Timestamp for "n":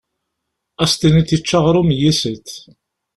1.95-1.97